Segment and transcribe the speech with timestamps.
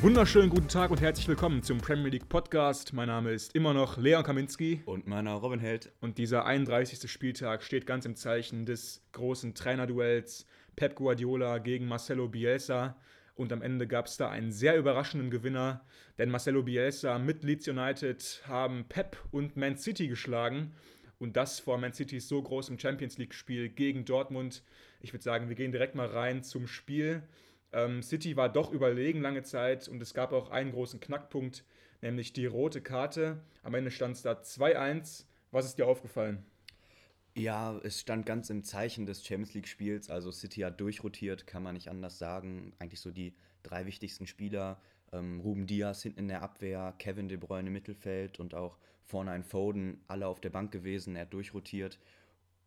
[0.00, 2.94] Einen wunderschönen guten Tag und herzlich willkommen zum Premier League Podcast.
[2.94, 4.80] Mein Name ist immer noch Leon Kaminski.
[4.86, 5.92] Und meiner Robin Held.
[6.00, 7.10] Und dieser 31.
[7.10, 12.96] Spieltag steht ganz im Zeichen des großen Trainerduells Pep Guardiola gegen Marcelo Bielsa.
[13.34, 15.84] Und am Ende gab es da einen sehr überraschenden Gewinner,
[16.16, 20.72] denn Marcelo Bielsa mit Leeds United haben Pep und Man City geschlagen.
[21.18, 24.62] Und das vor Man Citys so großem Champions League-Spiel gegen Dortmund.
[25.02, 27.22] Ich würde sagen, wir gehen direkt mal rein zum Spiel.
[27.72, 31.64] Ähm, City war doch überlegen lange Zeit und es gab auch einen großen Knackpunkt,
[32.02, 33.40] nämlich die rote Karte.
[33.62, 35.24] Am Ende stand es da 2-1.
[35.52, 36.44] Was ist dir aufgefallen?
[37.36, 40.10] Ja, es stand ganz im Zeichen des Champions League-Spiels.
[40.10, 42.72] Also City hat durchrotiert, kann man nicht anders sagen.
[42.78, 44.80] Eigentlich so die drei wichtigsten Spieler.
[45.12, 49.30] Ähm, Ruben Diaz hinten in der Abwehr, Kevin De Bruyne im Mittelfeld und auch vorne
[49.32, 51.16] ein Foden, alle auf der Bank gewesen.
[51.16, 51.98] Er hat durchrotiert.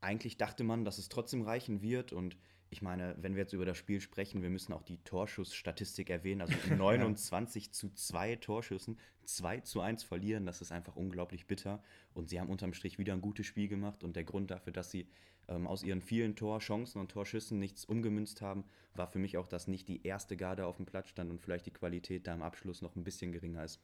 [0.02, 2.38] Eigentlich dachte man, dass es trotzdem reichen wird und
[2.74, 6.42] ich meine, wenn wir jetzt über das Spiel sprechen, wir müssen auch die Torschussstatistik erwähnen.
[6.42, 11.82] Also 29 zu 2 Torschüssen, 2 zu 1 verlieren, das ist einfach unglaublich bitter.
[12.14, 14.04] Und sie haben unterm Strich wieder ein gutes Spiel gemacht.
[14.04, 15.08] Und der Grund dafür, dass sie
[15.48, 19.68] ähm, aus ihren vielen Torchancen und Torschüssen nichts umgemünzt haben, war für mich auch, dass
[19.68, 22.82] nicht die erste Garde auf dem Platz stand und vielleicht die Qualität da im Abschluss
[22.82, 23.80] noch ein bisschen geringer ist.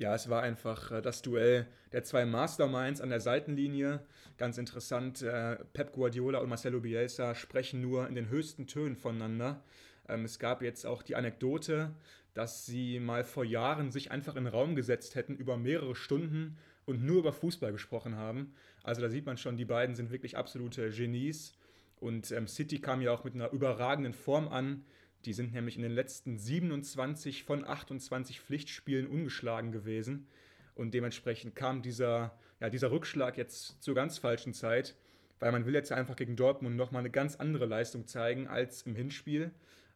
[0.00, 4.00] Ja, es war einfach äh, das Duell der zwei Masterminds an der Seitenlinie.
[4.38, 9.62] Ganz interessant, äh, Pep Guardiola und Marcelo Bielsa sprechen nur in den höchsten Tönen voneinander.
[10.08, 11.94] Ähm, es gab jetzt auch die Anekdote,
[12.32, 16.56] dass sie mal vor Jahren sich einfach in den Raum gesetzt hätten, über mehrere Stunden
[16.86, 18.54] und nur über Fußball gesprochen haben.
[18.82, 21.52] Also da sieht man schon, die beiden sind wirklich absolute Genies.
[21.96, 24.82] Und ähm, City kam ja auch mit einer überragenden Form an.
[25.24, 30.26] Die sind nämlich in den letzten 27 von 28 Pflichtspielen ungeschlagen gewesen.
[30.74, 34.96] Und dementsprechend kam dieser, ja, dieser Rückschlag jetzt zur ganz falschen Zeit,
[35.38, 38.94] weil man will jetzt einfach gegen Dortmund nochmal eine ganz andere Leistung zeigen als im
[38.94, 39.52] Hinspiel.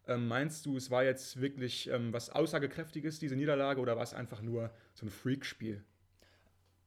[0.07, 4.13] Ähm, meinst du, es war jetzt wirklich ähm, was Aussagekräftiges, diese Niederlage, oder war es
[4.13, 5.83] einfach nur so ein Freakspiel?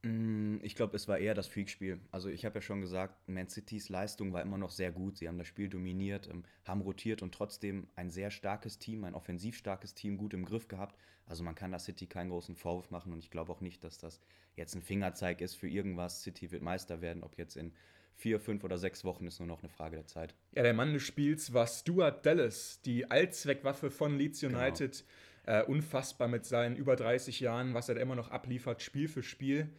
[0.08, 2.00] Mm, ich glaube, es war eher das Freakspiel.
[2.12, 5.18] Also ich habe ja schon gesagt, Man Citys Leistung war immer noch sehr gut.
[5.18, 9.16] Sie haben das Spiel dominiert, ähm, haben rotiert und trotzdem ein sehr starkes Team, ein
[9.16, 10.98] offensiv starkes Team gut im Griff gehabt.
[11.26, 13.98] Also man kann da City keinen großen Vorwurf machen und ich glaube auch nicht, dass
[13.98, 14.22] das
[14.56, 16.24] jetzt ein Fingerzeig ist für irgendwas.
[16.24, 17.74] City wird Meister werden, ob jetzt in
[18.16, 20.34] vier, fünf oder sechs Wochen ist nur noch eine Frage der Zeit.
[20.56, 24.58] Ja, der Mann des Spiels war Stuart Dallas, die Allzweckwaffe von Leeds genau.
[24.58, 25.00] United.
[25.00, 25.10] Genau
[25.48, 29.24] äh, unfassbar mit seinen über 30 Jahren, was er da immer noch abliefert, Spiel für
[29.24, 29.70] Spiel.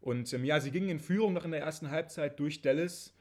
[0.00, 3.12] Und ähm, ja, sie gingen in Führung noch in der ersten Halbzeit durch Dallas.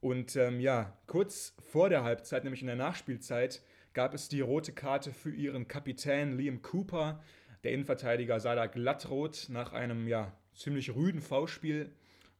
[0.00, 3.62] Und ähm, ja, kurz vor der Halbzeit, nämlich in der Nachspielzeit,
[3.94, 7.22] gab es die rote Karte für ihren Kapitän Liam Cooper.
[7.64, 11.90] Der Innenverteidiger sah da glattrot nach einem ja, ziemlich rüden V-Spiel.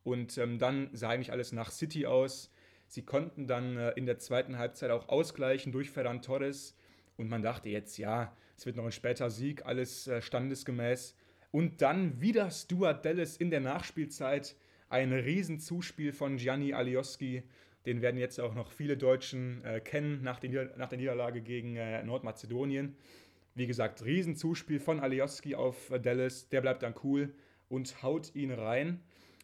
[0.03, 2.53] Und ähm, dann sah eigentlich alles nach City aus.
[2.89, 6.77] Sie konnten dann äh, in der zweiten Halbzeit auch ausgleichen durch Ferran Torres.
[7.17, 11.17] Und man dachte jetzt, ja, es wird noch ein später Sieg, alles äh, standesgemäß.
[11.51, 14.57] Und dann wieder Stuart Dallas in der Nachspielzeit.
[14.89, 17.45] Ein Riesenzuspiel von Gianni Alioski.
[17.87, 21.77] Den werden jetzt auch noch viele Deutschen äh, kennen nach, den, nach, der Niederlage gegen
[21.77, 22.97] äh, Nordmazedonien.
[23.55, 26.49] Wie gesagt, Riesenzuspiel von Alioski auf äh, Dallas.
[26.49, 27.35] Der bleibt dann cool
[27.69, 29.01] und haut ihn rein.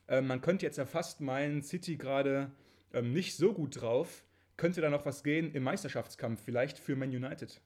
[0.09, 2.51] Ähm, man könnte jetzt ja fast meinen, City gerade
[2.93, 4.25] ähm, nicht so gut drauf.
[4.57, 7.61] Könnte da noch was gehen im Meisterschaftskampf, vielleicht für Man United?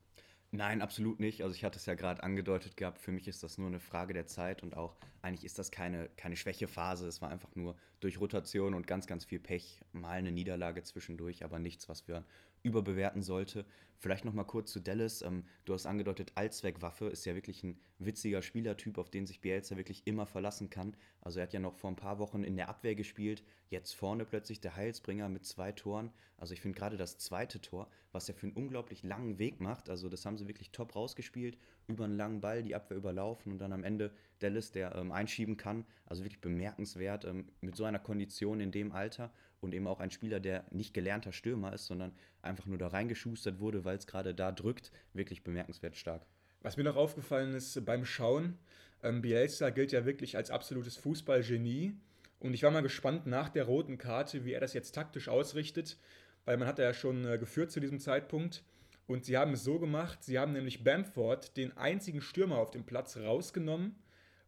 [0.57, 1.43] Nein, absolut nicht.
[1.43, 4.15] Also ich hatte es ja gerade angedeutet gehabt, für mich ist das nur eine Frage
[4.15, 7.09] der Zeit und auch eigentlich ist das keine, keine Schwächephase.
[7.09, 11.45] Es war einfach nur durch Rotation und ganz, ganz viel Pech, mal eine Niederlage zwischendurch,
[11.45, 12.25] aber nichts, was wir
[12.65, 13.65] überbewerten sollte.
[13.99, 15.23] Vielleicht noch mal kurz zu Dallas.
[15.23, 19.77] Ähm, du hast angedeutet, Allzweckwaffe ist ja wirklich ein witziger Spielertyp, auf den sich Bielsa
[19.77, 20.97] wirklich immer verlassen kann.
[21.21, 24.25] Also er hat ja noch vor ein paar Wochen in der Abwehr gespielt, jetzt vorne
[24.25, 26.11] plötzlich der Heilsbringer mit zwei Toren.
[26.37, 29.89] Also ich finde gerade das zweite Tor, was er für einen unglaublich langen Weg macht,
[29.89, 31.57] also das haben sie wirklich top rausgespielt,
[31.87, 35.57] über einen langen Ball die Abwehr überlaufen und dann am Ende Dallas, der ähm, einschieben
[35.57, 35.87] kann.
[36.07, 39.33] Also wirklich bemerkenswert ähm, mit so einer Kondition in dem Alter
[39.65, 42.13] und eben auch ein Spieler, der nicht gelernter Stürmer ist, sondern
[42.43, 46.27] einfach nur da reingeschustert wurde, weil es gerade da drückt, wirklich bemerkenswert stark.
[46.61, 48.59] Was mir noch aufgefallen ist beim Schauen,
[49.03, 51.95] ähm, Bielsa gilt ja wirklich als absolutes Fußballgenie.
[52.41, 55.99] Und ich war mal gespannt nach der roten Karte, wie er das jetzt taktisch ausrichtet,
[56.45, 58.65] weil man hat ja schon äh, geführt zu diesem Zeitpunkt.
[59.07, 62.85] Und sie haben es so gemacht, sie haben nämlich Bamford, den einzigen Stürmer auf dem
[62.85, 63.97] Platz, rausgenommen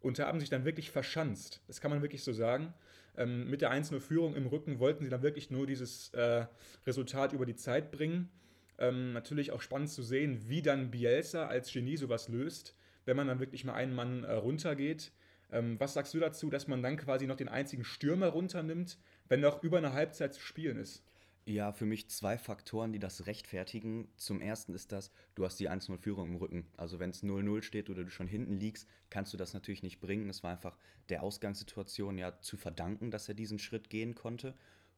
[0.00, 1.60] und haben sich dann wirklich verschanzt.
[1.66, 2.72] Das kann man wirklich so sagen.
[3.16, 6.46] Ähm, mit der 1-0-Führung im Rücken wollten sie dann wirklich nur dieses äh,
[6.86, 8.30] Resultat über die Zeit bringen.
[8.78, 12.76] Ähm, natürlich auch spannend zu sehen, wie dann Bielsa als Genie sowas löst,
[13.06, 15.12] wenn man dann wirklich mal einen Mann äh, runtergeht.
[15.50, 18.98] Ähm, was sagst du dazu, dass man dann quasi noch den einzigen Stürmer runternimmt,
[19.28, 21.04] wenn noch über eine Halbzeit zu spielen ist?
[21.48, 24.08] Ja, für mich zwei Faktoren, die das rechtfertigen.
[24.16, 26.66] Zum ersten ist das, du hast die 1-0-Führung im Rücken.
[26.76, 30.00] Also wenn es 0-0 steht oder du schon hinten liegst, kannst du das natürlich nicht
[30.00, 30.28] bringen.
[30.28, 30.76] Es war einfach
[31.08, 34.54] der Ausgangssituation ja zu verdanken, dass er diesen Schritt gehen konnte.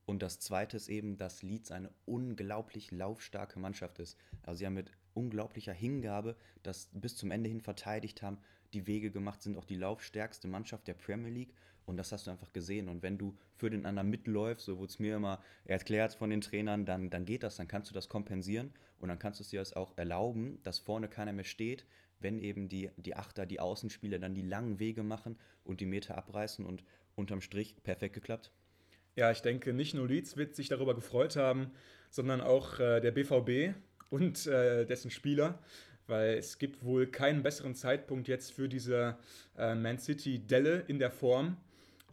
[0.07, 4.17] Und das zweite ist eben, dass Leeds eine unglaublich laufstarke Mannschaft ist.
[4.41, 8.39] Also sie haben mit unglaublicher Hingabe das bis zum Ende hin verteidigt haben,
[8.73, 11.53] die Wege gemacht, sind auch die laufstärkste Mannschaft der Premier League.
[11.89, 12.89] Und das hast du einfach gesehen.
[12.89, 16.43] Und wenn du für den anderen mitläufst, so wurde es mir immer erklärt von den
[16.43, 19.49] Trainern, dann, dann geht das, dann kannst du das kompensieren und dann kannst du es
[19.49, 21.87] dir auch erlauben, dass vorne keiner mehr steht,
[22.21, 26.19] wenn eben die, die Achter, die Außenspieler dann die langen Wege machen und die Meter
[26.19, 28.53] abreißen und unterm Strich perfekt geklappt.
[29.17, 31.71] Ja, ich denke, nicht nur Leeds wird sich darüber gefreut haben,
[32.11, 33.75] sondern auch äh, der BVB
[34.11, 35.59] und äh, dessen Spieler,
[36.07, 39.17] weil es gibt wohl keinen besseren Zeitpunkt jetzt für diese
[39.57, 41.57] äh, Man City-Delle in der Form.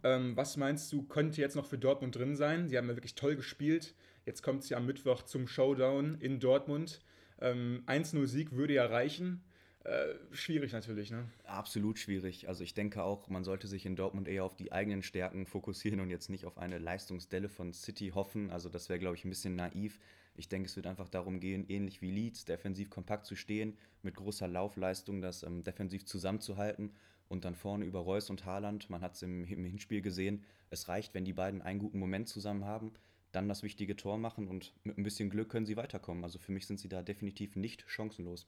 [0.02, 2.68] Ähm, was meinst du, könnte jetzt noch für Dortmund drin sein?
[2.68, 3.94] Sie haben ja wirklich toll gespielt.
[4.24, 7.00] Jetzt kommt es ja am Mittwoch zum Showdown in Dortmund.
[7.40, 9.42] Ähm, 1-0-Sieg würde ja reichen.
[9.84, 11.28] Äh, schwierig natürlich, ne?
[11.44, 12.48] Absolut schwierig.
[12.48, 16.00] Also ich denke auch, man sollte sich in Dortmund eher auf die eigenen Stärken fokussieren
[16.00, 18.50] und jetzt nicht auf eine Leistungsdelle von City hoffen.
[18.50, 20.00] Also das wäre, glaube ich, ein bisschen naiv.
[20.34, 24.16] Ich denke, es wird einfach darum gehen, ähnlich wie Leeds, defensiv kompakt zu stehen, mit
[24.16, 26.92] großer Laufleistung das ähm, defensiv zusammenzuhalten
[27.28, 30.88] und dann vorne über Reus und Haaland, man hat es im, im Hinspiel gesehen, es
[30.88, 32.92] reicht, wenn die beiden einen guten Moment zusammen haben,
[33.32, 36.24] dann das wichtige Tor machen und mit ein bisschen Glück können sie weiterkommen.
[36.24, 38.46] Also für mich sind sie da definitiv nicht chancenlos.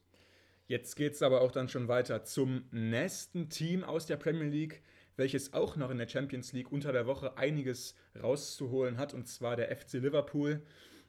[0.66, 4.82] Jetzt geht es aber auch dann schon weiter zum nächsten Team aus der Premier League,
[5.16, 9.56] welches auch noch in der Champions League unter der Woche einiges rauszuholen hat, und zwar
[9.56, 10.62] der FC Liverpool.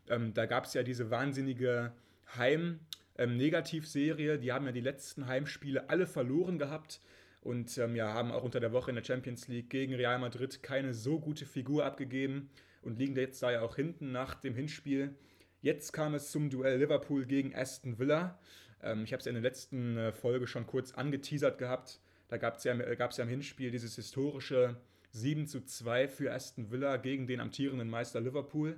[0.07, 1.93] Ähm, da gab es ja diese wahnsinnige
[2.37, 4.35] Heim-Negativserie.
[4.35, 7.01] Ähm, die haben ja die letzten Heimspiele alle verloren gehabt
[7.41, 10.61] und ähm, ja, haben auch unter der Woche in der Champions League gegen Real Madrid
[10.61, 12.49] keine so gute Figur abgegeben
[12.81, 15.15] und liegen jetzt da ja auch hinten nach dem Hinspiel.
[15.61, 18.39] Jetzt kam es zum Duell Liverpool gegen Aston Villa.
[18.81, 21.99] Ähm, ich habe es in der letzten äh, Folge schon kurz angeteasert gehabt.
[22.27, 24.77] Da gab es ja, äh, ja im Hinspiel dieses historische
[25.11, 28.77] 7 zu 2 für Aston Villa gegen den amtierenden Meister Liverpool.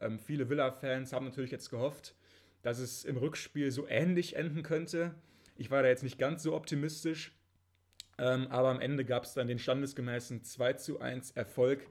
[0.00, 2.14] Ähm, viele Villa-Fans haben natürlich jetzt gehofft,
[2.62, 5.14] dass es im Rückspiel so ähnlich enden könnte.
[5.56, 7.37] Ich war da jetzt nicht ganz so optimistisch.
[8.18, 11.86] Ähm, aber am Ende gab es dann den standesgemäßen 2 zu 1 Erfolg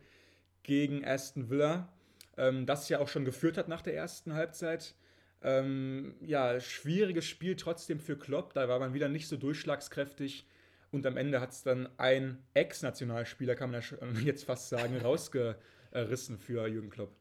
[0.63, 1.93] gegen Aston Villa,
[2.35, 4.95] ähm, das ja auch schon geführt hat nach der ersten Halbzeit.
[5.41, 10.45] Ähm, ja, schwieriges Spiel trotzdem für Klopp, da war man wieder nicht so durchschlagskräftig.
[10.91, 13.81] Und am Ende hat es dann ein Ex-Nationalspieler, kann man
[14.23, 17.15] jetzt fast sagen, rausgerissen für Jürgen Klopp.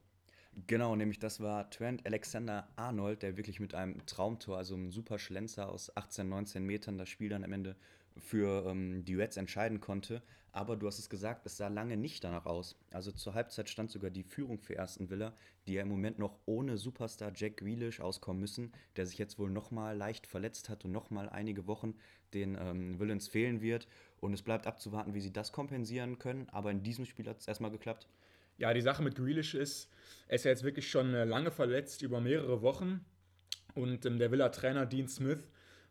[0.66, 5.18] Genau, nämlich das war Trent Alexander Arnold, der wirklich mit einem Traumtor, also einem super
[5.18, 7.76] Schlenzer aus 18, 19 Metern, das Spiel dann am Ende
[8.18, 10.22] für ähm, Reds entscheiden konnte.
[10.56, 12.76] Aber du hast es gesagt, es sah lange nicht danach aus.
[12.90, 15.34] Also zur Halbzeit stand sogar die Führung für Aston Villa,
[15.66, 19.50] die ja im Moment noch ohne Superstar Jack Grealish auskommen müssen, der sich jetzt wohl
[19.50, 21.94] nochmal leicht verletzt hat und nochmal einige Wochen
[22.32, 23.86] den ähm, Villains fehlen wird.
[24.18, 26.48] Und es bleibt abzuwarten, wie sie das kompensieren können.
[26.48, 28.08] Aber in diesem Spiel hat es erstmal geklappt.
[28.56, 29.90] Ja, die Sache mit Grealish ist,
[30.26, 33.04] er ist ja jetzt wirklich schon äh, lange verletzt, über mehrere Wochen.
[33.74, 35.46] Und ähm, der Villa-Trainer Dean Smith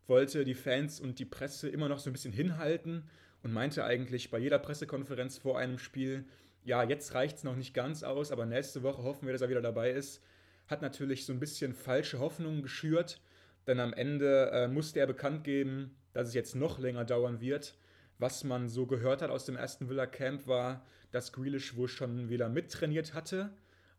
[0.07, 3.03] wollte die Fans und die Presse immer noch so ein bisschen hinhalten
[3.43, 6.25] und meinte eigentlich bei jeder Pressekonferenz vor einem Spiel,
[6.63, 9.49] ja, jetzt reicht es noch nicht ganz aus, aber nächste Woche hoffen wir, dass er
[9.49, 10.21] wieder dabei ist.
[10.67, 13.21] Hat natürlich so ein bisschen falsche Hoffnungen geschürt,
[13.67, 17.75] denn am Ende äh, musste er bekannt geben, dass es jetzt noch länger dauern wird.
[18.17, 22.29] Was man so gehört hat aus dem ersten Villa Camp war, dass Grealish wohl schon
[22.29, 23.51] wieder mittrainiert hatte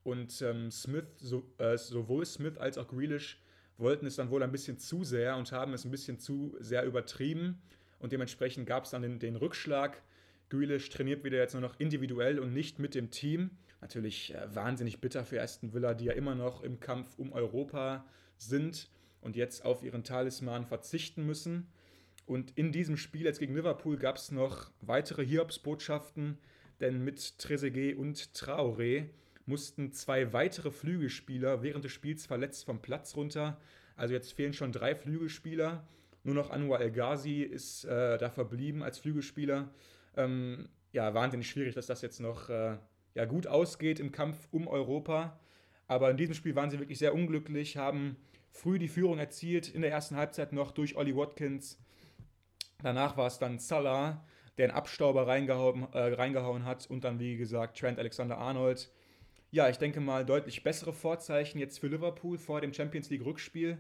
[0.02, 3.40] und ähm, Smith, so, äh, sowohl Smith als auch Grealish
[3.78, 6.84] wollten es dann wohl ein bisschen zu sehr und haben es ein bisschen zu sehr
[6.84, 7.60] übertrieben.
[7.98, 10.02] Und dementsprechend gab es dann den, den, Rückschlag.
[10.48, 13.50] Grealish trainiert wieder jetzt nur noch individuell und nicht mit dem Team.
[13.80, 18.04] Natürlich äh, wahnsinnig bitter für Aston Villa, die ja immer noch im Kampf um Europa
[18.38, 18.88] sind
[19.20, 21.66] und jetzt auf ihren Talisman verzichten müssen.
[22.26, 26.38] Und in diesem Spiel jetzt gegen Liverpool gab es noch weitere Hiobsbotschaften,
[26.80, 29.08] denn mit Trezeguet und Traoré
[29.46, 33.58] mussten zwei weitere Flügelspieler während des Spiels verletzt vom Platz runter.
[33.96, 35.86] Also jetzt fehlen schon drei Flügelspieler.
[36.24, 39.70] Nur noch Anwar El Ghazi ist äh, da verblieben als Flügelspieler.
[40.16, 42.76] Ähm, ja, wahnsinnig schwierig, dass das jetzt noch äh,
[43.14, 45.38] ja, gut ausgeht im Kampf um Europa.
[45.86, 48.16] Aber in diesem Spiel waren sie wirklich sehr unglücklich, haben
[48.50, 51.78] früh die Führung erzielt, in der ersten Halbzeit noch durch Ollie Watkins.
[52.82, 54.24] Danach war es dann Salah,
[54.58, 58.90] der einen Abstauber reingehauen, äh, reingehauen hat und dann, wie gesagt, Trent Alexander-Arnold,
[59.50, 63.78] ja, ich denke mal deutlich bessere Vorzeichen jetzt für Liverpool vor dem Champions League Rückspiel.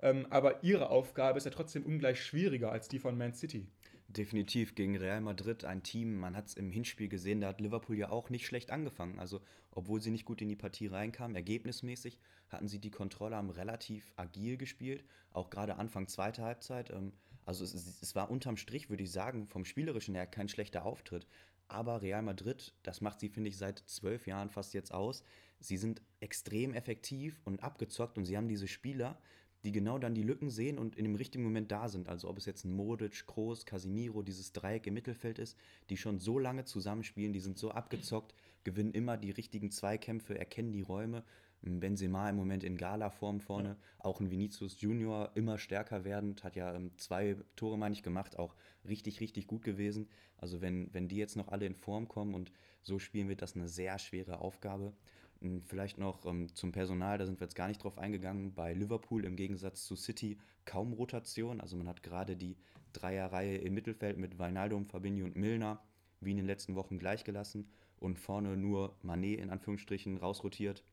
[0.00, 3.66] Ähm, aber ihre Aufgabe ist ja trotzdem ungleich schwieriger als die von Man City.
[4.06, 7.98] Definitiv gegen Real Madrid ein Team, man hat es im Hinspiel gesehen, da hat Liverpool
[7.98, 9.18] ja auch nicht schlecht angefangen.
[9.18, 13.50] Also, obwohl sie nicht gut in die Partie reinkamen, ergebnismäßig hatten sie die Kontrolle, haben
[13.50, 16.90] relativ agil gespielt, auch gerade Anfang zweiter Halbzeit.
[16.90, 17.12] Ähm,
[17.44, 21.26] also, es, es war unterm Strich, würde ich sagen, vom Spielerischen her kein schlechter Auftritt.
[21.68, 25.22] Aber Real Madrid, das macht sie, finde ich, seit zwölf Jahren fast jetzt aus.
[25.60, 29.18] Sie sind extrem effektiv und abgezockt und sie haben diese Spieler,
[29.64, 32.08] die genau dann die Lücken sehen und in dem richtigen Moment da sind.
[32.08, 35.58] Also ob es jetzt ein Modric, Kroos, Casimiro, dieses Dreieck im Mittelfeld ist,
[35.90, 38.34] die schon so lange zusammenspielen, die sind so abgezockt,
[38.64, 41.24] gewinnen immer die richtigen Zweikämpfe, erkennen die Räume.
[41.62, 43.76] Benzema im Moment in Gala-Form vorne, ja.
[43.98, 48.38] auch ein Vinicius Junior immer stärker werdend, hat ja ähm, zwei Tore, meine ich, gemacht,
[48.38, 48.54] auch
[48.88, 50.08] richtig, richtig gut gewesen.
[50.36, 53.56] Also wenn, wenn die jetzt noch alle in Form kommen und so spielen, wird das
[53.56, 54.92] eine sehr schwere Aufgabe.
[55.40, 58.54] Hm, vielleicht noch ähm, zum Personal, da sind wir jetzt gar nicht drauf eingegangen.
[58.54, 61.60] Bei Liverpool im Gegensatz zu City kaum Rotation.
[61.60, 62.56] Also man hat gerade die
[62.92, 65.82] Dreierreihe im Mittelfeld mit Wijnaldum, Fabinho und Milner
[66.20, 67.68] wie in den letzten Wochen gleichgelassen
[68.00, 70.84] und vorne nur Manet in Anführungsstrichen rausrotiert.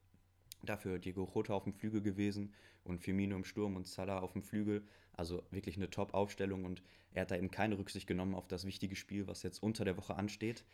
[0.65, 2.53] Dafür Diego Jota auf dem Flügel gewesen
[2.83, 4.83] und Firmino im Sturm und Salah auf dem Flügel.
[5.13, 8.95] Also wirklich eine Top-Aufstellung und er hat da eben keine Rücksicht genommen auf das wichtige
[8.95, 10.65] Spiel, was jetzt unter der Woche ansteht.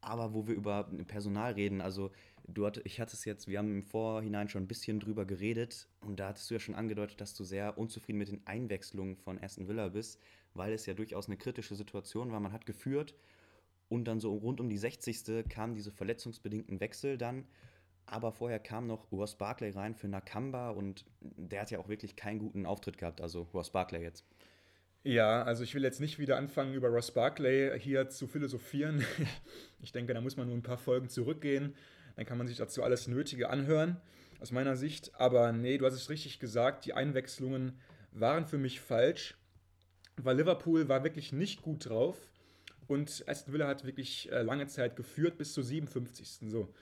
[0.00, 2.10] Aber wo wir über Personal reden, also
[2.46, 5.88] du hatte, ich hatte es jetzt, wir haben im Vorhinein schon ein bisschen drüber geredet
[6.00, 9.42] und da hattest du ja schon angedeutet, dass du sehr unzufrieden mit den Einwechslungen von
[9.42, 10.20] Aston Villa bist,
[10.52, 12.40] weil es ja durchaus eine kritische Situation war.
[12.40, 13.14] Man hat geführt
[13.88, 15.48] und dann so rund um die 60.
[15.48, 17.44] kamen diese verletzungsbedingten Wechsel dann.
[18.06, 22.16] Aber vorher kam noch Ross Barclay rein für Nakamba und der hat ja auch wirklich
[22.16, 24.24] keinen guten Auftritt gehabt, also Ross Barclay jetzt.
[25.04, 29.04] Ja, also ich will jetzt nicht wieder anfangen, über Ross Barkley hier zu philosophieren.
[29.82, 31.74] Ich denke, da muss man nur ein paar Folgen zurückgehen.
[32.16, 34.00] Dann kann man sich dazu alles Nötige anhören,
[34.40, 35.14] aus meiner Sicht.
[35.16, 37.78] Aber nee, du hast es richtig gesagt, die Einwechslungen
[38.12, 39.36] waren für mich falsch,
[40.16, 42.16] weil Liverpool war wirklich nicht gut drauf
[42.86, 46.50] und Aston Villa hat wirklich äh, lange Zeit geführt bis zur 57.
[46.50, 46.72] So.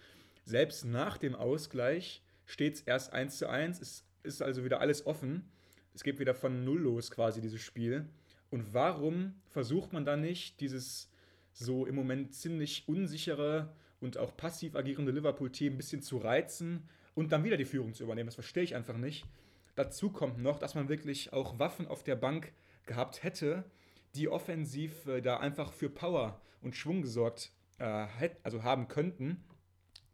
[0.44, 5.06] Selbst nach dem Ausgleich steht es erst 1 zu 1, es ist also wieder alles
[5.06, 5.48] offen
[5.94, 8.08] es geht wieder von Null los quasi, dieses Spiel.
[8.50, 11.10] Und warum versucht man dann nicht, dieses
[11.52, 17.32] so im Moment ziemlich unsichere und auch passiv agierende Liverpool-Team ein bisschen zu reizen und
[17.32, 18.28] dann wieder die Führung zu übernehmen?
[18.28, 19.26] Das verstehe ich einfach nicht.
[19.74, 22.52] Dazu kommt noch, dass man wirklich auch Waffen auf der Bank
[22.84, 23.64] gehabt hätte,
[24.14, 28.06] die offensiv äh, da einfach für Power und Schwung gesorgt äh,
[28.42, 29.42] also haben könnten.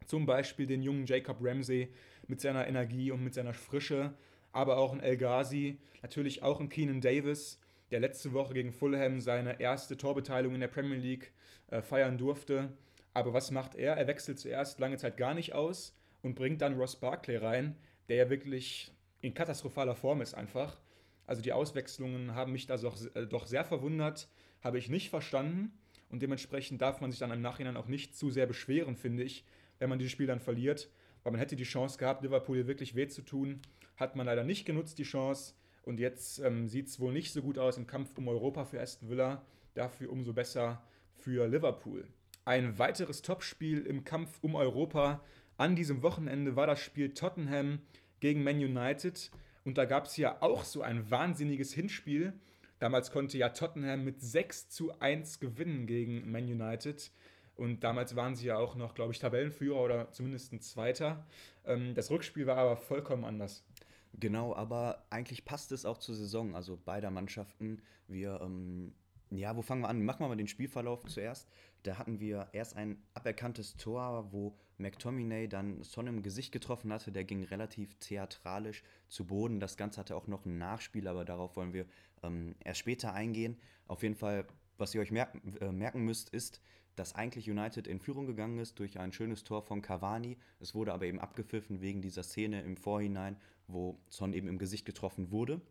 [0.09, 1.93] Zum Beispiel den jungen Jacob Ramsey
[2.27, 4.13] mit seiner Energie und mit seiner Frische
[4.51, 7.59] aber auch ein El Ghazi, natürlich auch ein Keenan Davis,
[7.91, 11.31] der letzte Woche gegen Fulham seine erste Torbeteiligung in der Premier League
[11.69, 12.73] äh, feiern durfte.
[13.13, 13.95] Aber was macht er?
[13.95, 17.75] Er wechselt zuerst lange Zeit gar nicht aus und bringt dann Ross Barkley rein,
[18.07, 20.79] der ja wirklich in katastrophaler Form ist einfach.
[21.25, 24.29] Also die Auswechslungen haben mich da doch, äh, doch sehr verwundert,
[24.61, 25.73] habe ich nicht verstanden
[26.09, 29.45] und dementsprechend darf man sich dann im Nachhinein auch nicht zu sehr beschweren, finde ich,
[29.79, 30.89] wenn man dieses Spiel dann verliert,
[31.23, 33.61] weil man hätte die Chance gehabt, Liverpool hier wirklich weh zu tun
[33.99, 35.53] hat man leider nicht genutzt, die Chance.
[35.83, 38.79] Und jetzt ähm, sieht es wohl nicht so gut aus im Kampf um Europa für
[38.79, 39.45] Aston Villa.
[39.73, 40.81] Dafür umso besser
[41.17, 42.07] für Liverpool.
[42.45, 45.23] Ein weiteres Topspiel im Kampf um Europa
[45.57, 47.79] an diesem Wochenende war das Spiel Tottenham
[48.21, 49.31] gegen Man United.
[49.65, 52.33] Und da gab es ja auch so ein wahnsinniges Hinspiel.
[52.79, 57.11] Damals konnte ja Tottenham mit 6 zu 1 gewinnen gegen Man United.
[57.59, 61.25] Und damals waren sie ja auch noch, glaube ich, Tabellenführer oder zumindest ein Zweiter.
[61.65, 63.65] Ähm, das Rückspiel war aber vollkommen anders.
[64.13, 67.81] Genau, aber eigentlich passt es auch zur Saison, also beider Mannschaften.
[68.07, 68.93] Wir, ähm,
[69.29, 70.03] ja, wo fangen wir an?
[70.05, 71.49] Machen wir mal den Spielverlauf zuerst.
[71.83, 77.11] Da hatten wir erst ein aberkanntes Tor, wo McTominay dann Son im Gesicht getroffen hatte.
[77.11, 79.59] Der ging relativ theatralisch zu Boden.
[79.59, 81.85] Das Ganze hatte auch noch ein Nachspiel, aber darauf wollen wir
[82.23, 83.59] ähm, erst später eingehen.
[83.85, 84.47] Auf jeden Fall,
[84.77, 86.61] was ihr euch merken, äh, merken müsst, ist,
[86.99, 90.35] dass eigentlich United in Führung gegangen ist durch ein schönes Tor von Cavani.
[90.59, 93.37] Es wurde aber eben abgepfiffen wegen dieser Szene im Vorhinein,
[93.67, 95.61] wo Son eben im Gesicht getroffen wurde.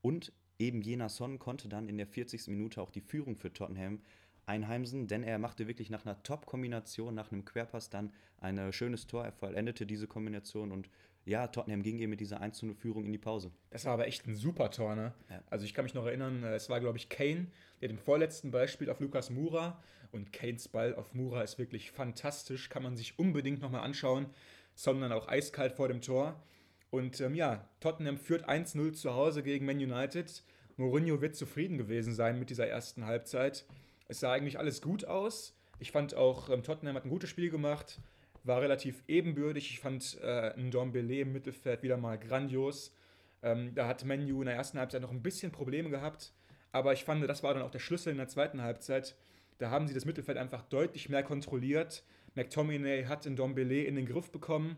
[0.00, 2.48] Und eben jener Son konnte dann in der 40.
[2.48, 4.00] Minute auch die Führung für Tottenham
[4.46, 9.26] einheimsen, denn er machte wirklich nach einer Top-Kombination, nach einem Querpass dann ein schönes Tor.
[9.26, 10.88] Er vollendete diese Kombination und
[11.24, 13.50] ja, Tottenham ging eben mit dieser 1-0-Führung in die Pause.
[13.70, 15.12] Das war aber echt ein super Tor, ne?
[15.28, 15.42] Ja.
[15.50, 17.48] Also ich kann mich noch erinnern, äh, es war, glaube ich, Kane,
[17.80, 21.90] der den vorletzten Ball spielt auf Lukas Mura und Kanes Ball auf Mura ist wirklich
[21.90, 24.26] fantastisch, kann man sich unbedingt nochmal anschauen,
[24.74, 26.42] sondern auch eiskalt vor dem Tor.
[26.90, 30.42] Und ähm, ja, Tottenham führt 1-0 zu Hause gegen Man United.
[30.76, 33.64] Mourinho wird zufrieden gewesen sein mit dieser ersten Halbzeit.
[34.08, 35.54] Es sah eigentlich alles gut aus.
[35.78, 38.00] Ich fand auch, ähm, Tottenham hat ein gutes Spiel gemacht,
[38.44, 39.70] war relativ ebenbürtig.
[39.70, 42.94] Ich fand äh, Ndombele im Mittelfeld wieder mal grandios.
[43.42, 46.32] Ähm, da hat Menu in der ersten Halbzeit noch ein bisschen Probleme gehabt,
[46.72, 49.16] Aber ich fand, das war dann auch der Schlüssel in der zweiten Halbzeit.
[49.58, 52.04] Da haben sie das Mittelfeld einfach deutlich mehr kontrolliert.
[52.34, 54.76] McTominay hat in Dombele in den Griff bekommen.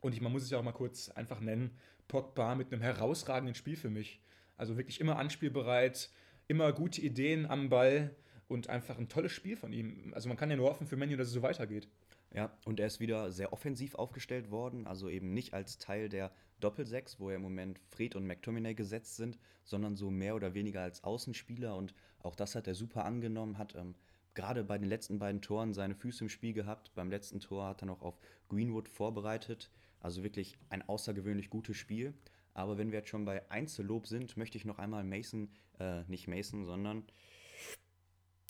[0.00, 1.76] Und ich, man muss es ja auch mal kurz einfach nennen,
[2.06, 4.20] Pogba mit einem herausragenden Spiel für mich.
[4.56, 6.10] Also wirklich immer anspielbereit,
[6.46, 8.14] immer gute Ideen am Ball
[8.46, 10.12] und einfach ein tolles Spiel von ihm.
[10.14, 11.88] Also man kann ja nur hoffen für Menu, dass es so weitergeht.
[12.34, 16.30] Ja, und er ist wieder sehr offensiv aufgestellt worden, also eben nicht als Teil der
[16.60, 20.82] Doppelsechs, wo ja im Moment Fred und McTominay gesetzt sind, sondern so mehr oder weniger
[20.82, 23.94] als Außenspieler und auch das hat er super angenommen, hat ähm,
[24.34, 26.92] gerade bei den letzten beiden Toren seine Füße im Spiel gehabt.
[26.94, 29.70] Beim letzten Tor hat er noch auf Greenwood vorbereitet,
[30.00, 32.14] also wirklich ein außergewöhnlich gutes Spiel.
[32.54, 36.28] Aber wenn wir jetzt schon bei Einzellob sind, möchte ich noch einmal Mason, äh, nicht
[36.28, 37.04] Mason, sondern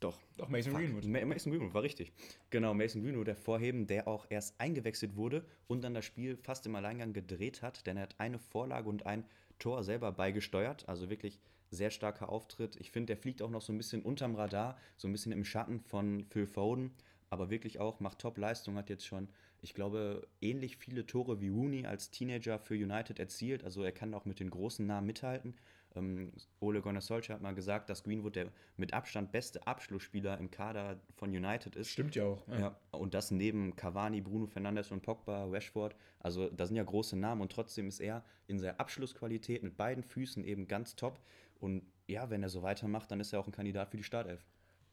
[0.01, 0.19] doch.
[0.37, 0.81] Doch, Mason Fuck.
[0.81, 1.05] Greenwood.
[1.07, 2.13] Ma Mason Greenwood, war richtig.
[2.51, 6.75] Genau, Mason Greenwood hervorheben, der auch erst eingewechselt wurde und dann das Spiel fast im
[6.75, 9.25] Alleingang gedreht hat, denn er hat eine Vorlage und ein
[9.59, 10.89] Tor selber beigesteuert.
[10.89, 11.41] Also wirklich
[11.71, 12.77] sehr starker Auftritt.
[12.77, 15.45] Ich finde, der fliegt auch noch so ein bisschen unterm Radar, so ein bisschen im
[15.45, 16.93] Schatten von Phil Foden,
[17.31, 19.29] aber wirklich auch, macht Top-Leistung, hat jetzt schon,
[19.61, 23.65] ich glaube, ähnlich viele Tore wie Rooney als Teenager für United erzielt.
[23.65, 25.55] Also er kann auch mit den großen Namen mithalten.
[25.95, 30.51] Ähm, Ole Gunnar Solskjaer hat mal gesagt, dass Greenwood der mit Abstand beste Abschlussspieler im
[30.51, 31.91] Kader von United ist.
[31.91, 32.47] Stimmt ja auch.
[32.49, 32.59] Ja.
[32.59, 32.81] ja.
[32.91, 35.95] Und das neben Cavani, Bruno Fernandes und Pogba, Rashford.
[36.21, 40.03] Also da sind ja große Namen und trotzdem ist er in seiner Abschlussqualität mit beiden
[40.03, 41.21] Füßen eben ganz top.
[41.61, 44.45] Und ja, wenn er so weitermacht, dann ist er auch ein Kandidat für die Startelf.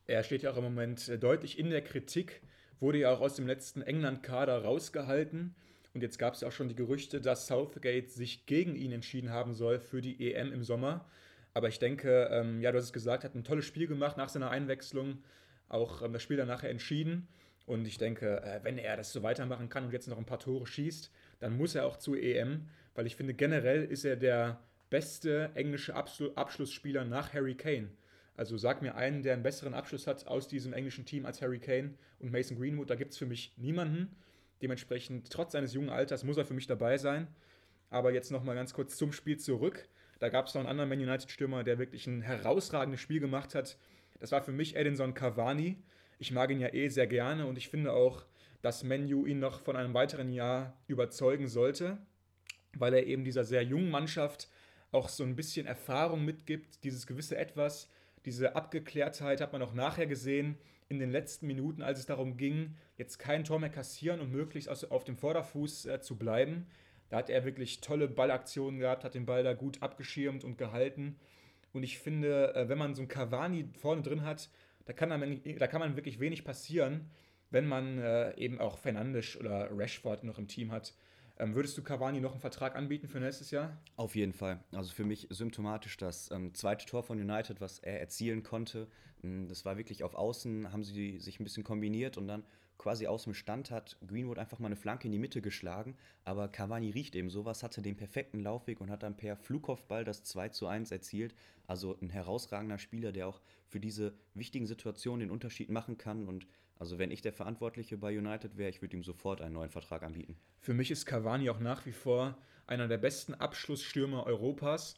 [0.08, 2.42] Er steht ja auch im Moment äh, deutlich in der Kritik,
[2.80, 5.56] wurde ja auch aus dem letzten England-Kader rausgehalten.
[5.96, 9.54] Und jetzt gab es auch schon die Gerüchte, dass Southgate sich gegen ihn entschieden haben
[9.54, 11.06] soll für die EM im Sommer.
[11.54, 14.28] Aber ich denke, ähm, ja, du hast es gesagt, hat ein tolles Spiel gemacht nach
[14.28, 15.24] seiner Einwechslung.
[15.70, 17.30] Auch ähm, das Spiel dann nachher entschieden.
[17.66, 20.40] Und ich denke, äh, wenn er das so weitermachen kann und jetzt noch ein paar
[20.40, 24.60] Tore schießt, dann muss er auch zur EM, weil ich finde, generell ist er der
[24.90, 27.88] beste englische Abschlu Abschlussspieler nach Harry Kane.
[28.36, 31.60] Also sag mir einen, der einen besseren Abschluss hat aus diesem englischen Team als Harry
[31.60, 32.90] Kane und Mason Greenwood.
[32.90, 34.14] Da gibt es für mich niemanden.
[34.62, 37.28] Dementsprechend, trotz seines jungen Alters, muss er für mich dabei sein.
[37.90, 39.88] Aber jetzt nochmal ganz kurz zum Spiel zurück.
[40.20, 43.78] Da gab es noch einen anderen Man United-Stürmer, der wirklich ein herausragendes Spiel gemacht hat.
[44.20, 45.78] Das war für mich Edinson Cavani.
[46.20, 48.26] Ich mag ihn ja eh sehr gerne und ich finde auch,
[48.62, 51.98] dass Menu ihn noch von einem weiteren Jahr überzeugen sollte,
[52.74, 54.50] weil er eben dieser sehr jungen Mannschaft
[54.92, 57.90] auch so ein bisschen Erfahrung mitgibt, dieses gewisse Etwas,
[58.26, 60.58] diese Abgeklärtheit hat man auch nachher gesehen
[60.90, 64.70] in den letzten Minuten, als es darum ging, jetzt kein Tor mehr kassieren und möglichst
[64.70, 66.68] auf dem Vorderfuß äh, zu bleiben.
[67.10, 71.18] Da hat er wirklich tolle Ballaktionen gehabt, hat den Ball da gut abgeschirmt und gehalten.
[71.74, 74.50] Und ich finde, äh, wenn man so einen Cavani vorne drin hat,
[74.86, 77.10] da kann, man, da kann man wirklich wenig passieren,
[77.50, 80.94] wenn man äh, eben auch Fernandes oder Rashford noch im Team hat.
[81.38, 83.78] Ähm, würdest du Cavani noch einen Vertrag anbieten für nächstes Jahr?
[83.98, 84.64] Auf jeden Fall.
[84.72, 88.88] Also für mich symptomatisch das ähm, zweite Tor von United, was er erzielen konnte.
[89.24, 92.44] Ähm, das war wirklich auf Außen, haben sie sich ein bisschen kombiniert und dann
[92.78, 95.98] quasi aus dem Stand hat Greenwood einfach mal eine Flanke in die Mitte geschlagen.
[96.24, 100.24] Aber Cavani riecht eben sowas, hatte den perfekten Laufweg und hat dann per Flugkopfball das
[100.24, 101.36] 2 zu 1 erzielt.
[101.68, 106.48] Also ein herausragender Spieler, der auch für diese wichtigen Situationen den Unterschied machen kann und
[106.78, 110.04] also wenn ich der Verantwortliche bei United wäre, ich würde ihm sofort einen neuen Vertrag
[110.04, 110.38] anbieten.
[110.60, 114.96] Für mich ist Cavani auch nach wie vor einer der besten Abschlussstürmer Europas,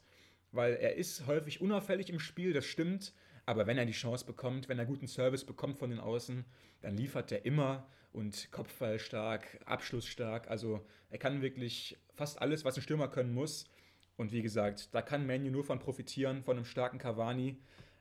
[0.52, 3.13] weil er ist häufig unauffällig im Spiel, das stimmt.
[3.46, 6.44] Aber wenn er die Chance bekommt, wenn er guten Service bekommt von den Außen,
[6.82, 10.50] dann liefert er immer und Kopfballstark, abschlussstark.
[10.50, 13.70] Also er kann wirklich fast alles, was ein Stürmer können muss.
[14.18, 17.58] Und wie gesagt, da kann Manu nur von profitieren, von einem starken Cavani.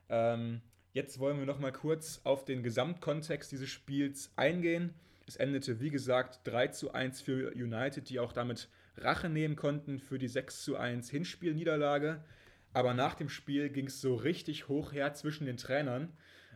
[0.09, 0.61] Ähm,
[0.97, 4.95] Jetzt wollen wir noch mal kurz auf den Gesamtkontext dieses Spiels eingehen.
[5.27, 9.99] Es endete, wie gesagt, 3 zu 1 für United, die auch damit Rache nehmen konnten
[9.99, 12.23] für die 6 zu 1 Hinspielniederlage.
[12.73, 16.13] Aber nach dem Spiel ging es so richtig hoch her zwischen den Trainern.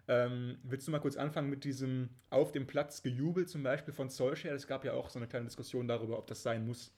[0.07, 4.09] Ähm, willst du mal kurz anfangen mit diesem auf dem Platz gejubelt zum Beispiel von
[4.09, 4.55] Solskjaer?
[4.55, 6.91] Es gab ja auch so eine kleine Diskussion darüber, ob das sein muss.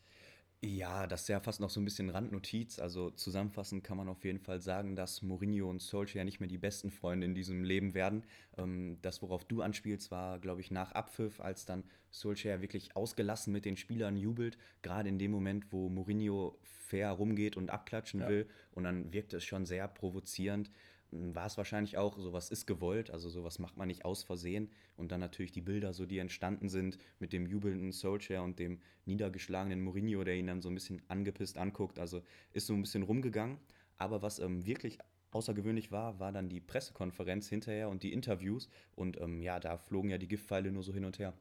[0.65, 2.79] Ja, das ist ja fast noch so ein bisschen Randnotiz.
[2.79, 6.57] Also zusammenfassend kann man auf jeden Fall sagen, dass Mourinho und Solskjaer nicht mehr die
[6.57, 8.23] besten Freunde in diesem Leben werden.
[8.57, 13.51] Ähm, das, worauf du anspielst, war, glaube ich, nach Abpfiff, als dann Solskjaer wirklich ausgelassen
[13.51, 14.57] mit den Spielern jubelt.
[14.83, 18.29] Gerade in dem Moment, wo Mourinho fair rumgeht und abklatschen ja.
[18.29, 18.47] will.
[18.71, 20.71] Und dann wirkt es schon sehr provozierend
[21.13, 24.69] war es wahrscheinlich auch, sowas ist gewollt, also sowas macht man nicht aus Versehen.
[24.95, 28.79] Und dann natürlich die Bilder, so die entstanden sind mit dem jubelnden Solskjaer und dem
[29.05, 31.99] niedergeschlagenen Mourinho, der ihn dann so ein bisschen angepisst anguckt.
[31.99, 32.21] Also
[32.53, 33.57] ist so ein bisschen rumgegangen.
[33.97, 34.97] Aber was ähm, wirklich
[35.31, 38.69] außergewöhnlich war, war dann die Pressekonferenz hinterher und die Interviews.
[38.95, 41.33] Und ähm, ja, da flogen ja die Giftpfeile nur so hin und her.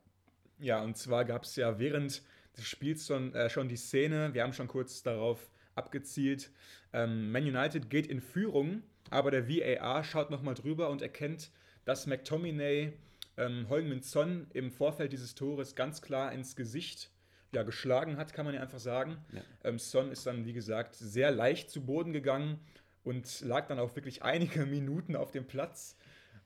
[0.58, 2.22] Ja, und zwar gab es ja während
[2.56, 6.50] des Spiels schon, äh, schon die Szene, wir haben schon kurz darauf abgezielt.
[6.92, 8.82] Ähm, Man United geht in Führung,
[9.12, 11.50] aber der VAR schaut nochmal drüber und erkennt,
[11.84, 12.92] dass McTominay
[13.36, 17.10] ähm, Holmin Son im Vorfeld dieses Tores ganz klar ins Gesicht
[17.54, 19.18] ja, geschlagen hat, kann man ja einfach sagen.
[19.32, 19.42] Ja.
[19.64, 22.58] Ähm, Son ist dann, wie gesagt, sehr leicht zu Boden gegangen
[23.04, 25.96] und lag dann auch wirklich einige Minuten auf dem Platz.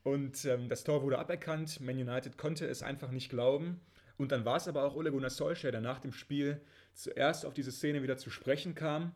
[0.02, 1.80] Und ähm, das Tor wurde aberkannt.
[1.80, 3.80] Man United konnte es einfach nicht glauben.
[4.16, 6.60] Und dann war es aber auch Ole Gunnar Solskjaer, der nach dem Spiel
[6.94, 9.12] zuerst auf diese Szene wieder zu sprechen kam.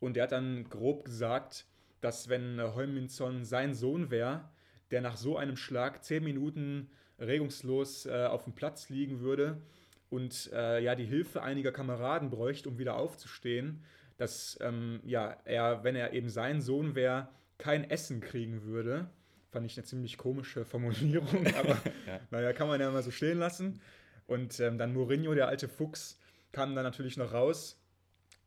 [0.00, 1.66] Und der hat dann grob gesagt,
[2.00, 4.48] dass wenn äh, Holminson sein Sohn wäre,
[4.90, 9.60] der nach so einem Schlag zehn Minuten regungslos äh, auf dem Platz liegen würde
[10.08, 13.84] und äh, ja die Hilfe einiger Kameraden bräuchte, um wieder aufzustehen,
[14.16, 19.08] dass ähm, ja, er, wenn er eben sein Sohn wäre, kein Essen kriegen würde.
[19.50, 22.20] Fand ich eine ziemlich komische Formulierung, aber ja.
[22.30, 23.80] naja, kann man ja mal so stehen lassen.
[24.26, 26.18] Und ähm, dann Mourinho, der alte Fuchs,
[26.52, 27.79] kam dann natürlich noch raus,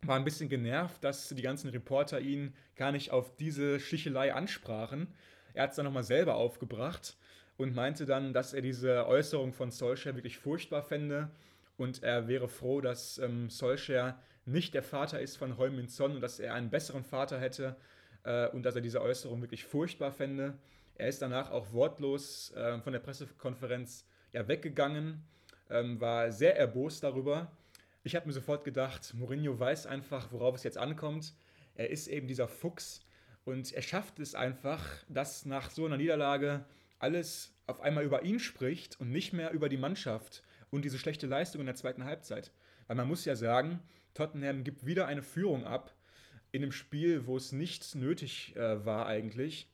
[0.07, 5.07] war ein bisschen genervt, dass die ganzen Reporter ihn gar nicht auf diese Schichelei ansprachen.
[5.53, 7.15] Er hat es dann nochmal selber aufgebracht
[7.57, 11.29] und meinte dann, dass er diese Äußerung von Solskjaer wirklich furchtbar fände
[11.77, 16.21] und er wäre froh, dass ähm, Solskjaer nicht der Vater ist von Holmin Son und
[16.21, 17.75] dass er einen besseren Vater hätte
[18.23, 20.57] äh, und dass er diese Äußerung wirklich furchtbar fände.
[20.95, 25.23] Er ist danach auch wortlos äh, von der Pressekonferenz ja, weggegangen,
[25.69, 27.51] ähm, war sehr erbost darüber.
[28.05, 31.33] Ich habe mir sofort gedacht, Mourinho weiß einfach, worauf es jetzt ankommt.
[31.75, 32.99] Er ist eben dieser Fuchs
[33.45, 36.65] und er schafft es einfach, dass nach so einer Niederlage
[36.99, 41.27] alles auf einmal über ihn spricht und nicht mehr über die Mannschaft und diese schlechte
[41.27, 42.51] Leistung in der zweiten Halbzeit.
[42.87, 43.79] Weil man muss ja sagen,
[44.13, 45.95] Tottenham gibt wieder eine Führung ab
[46.51, 49.69] in einem Spiel, wo es nicht nötig äh, war eigentlich.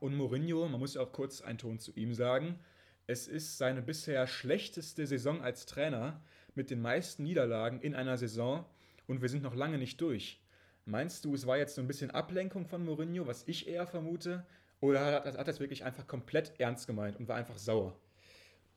[0.00, 2.58] Und Mourinho, man muss ja auch kurz einen Ton zu ihm sagen,
[3.06, 6.20] es ist seine bisher schlechteste Saison als Trainer
[6.54, 8.64] mit den meisten Niederlagen in einer Saison
[9.06, 10.40] und wir sind noch lange nicht durch.
[10.86, 14.44] Meinst du, es war jetzt so ein bisschen Ablenkung von Mourinho, was ich eher vermute?
[14.80, 17.98] Oder hat, er das wirklich einfach komplett ernst gemeint und war einfach sauer?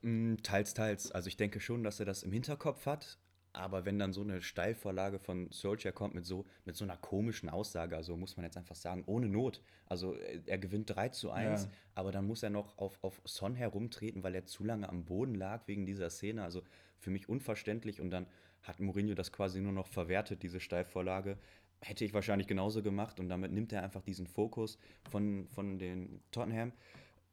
[0.02, 1.12] Mm, teils, teils.
[1.12, 3.18] Also ich denke schon, dass er das im Hinterkopf hat.
[3.58, 7.50] Aber wenn dann so eine Steilvorlage von Solskjaer kommt mit so, mit so einer komischen
[7.50, 9.64] Aussage, also muss man jetzt einfach sagen, ohne Not.
[9.88, 11.70] Also äh, er gewinnt 3 zu 1, ja.
[11.96, 15.34] aber dann muss er noch auf, auf Son herumtreten, weil er zu lange am Boden
[15.34, 16.44] lag wegen dieser Szene.
[16.44, 16.62] Also
[17.00, 18.02] für mich unverständlich.
[18.02, 18.28] Und dann
[18.64, 21.38] hat Mourinho das quasi nur noch verwertet, diese Steilvorlage.
[21.82, 24.78] Hätte ich wahrscheinlich genauso gemacht und damit nimmt er einfach diesen Fokus
[25.10, 26.74] von, von den Tottenham.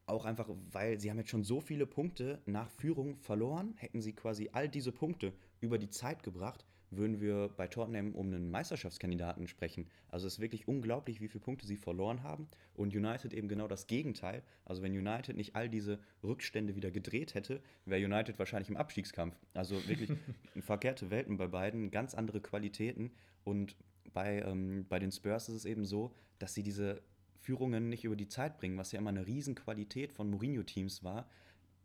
[0.06, 3.74] Auch einfach, weil sie haben jetzt schon so viele Punkte nach Führung verloren.
[3.78, 8.26] Hätten sie quasi all diese Punkte über die Zeit gebracht, würden wir bei Tottenham um
[8.26, 9.88] einen Meisterschaftskandidaten sprechen.
[10.08, 12.48] Also es ist wirklich unglaublich, wie viele Punkte sie verloren haben.
[12.74, 14.42] Und United eben genau das Gegenteil.
[14.64, 19.36] Also wenn United nicht all diese Rückstände wieder gedreht hätte, wäre United wahrscheinlich im Abstiegskampf.
[19.54, 20.10] Also wirklich
[20.60, 23.10] verkehrte Welten bei beiden, ganz andere Qualitäten.
[23.44, 23.76] Und
[24.12, 27.02] bei, ähm, bei den Spurs ist es eben so, dass sie diese
[27.36, 31.28] Führungen nicht über die Zeit bringen, was ja immer eine Riesenqualität von Mourinho-Teams war.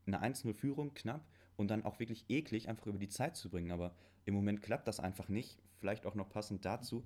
[0.08, 3.72] Eine 1-0-Führung knapp und dann auch wirklich eklig einfach über die Zeit zu bringen.
[3.72, 3.94] Aber
[4.26, 5.58] im Moment klappt das einfach nicht.
[5.80, 7.04] Vielleicht auch noch passend dazu,